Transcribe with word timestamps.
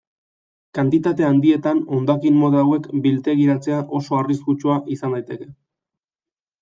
Kantitate 0.77 1.25
handietan 1.27 1.81
hondakin 1.97 2.39
mota 2.45 2.63
hauek 2.63 2.89
biltegiratzea 3.03 3.85
oso 4.01 4.17
arriskutsua 4.23 4.79
izan 4.97 5.15
daiteke. 5.19 5.49